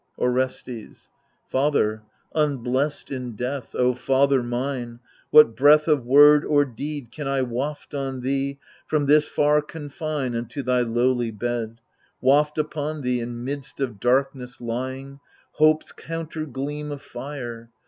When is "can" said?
7.11-7.27